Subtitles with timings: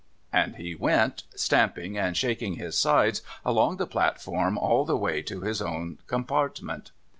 [0.33, 5.21] 'And so he went, stamping and shaking his sides, along the platform all the way
[5.21, 6.89] to his own compartment.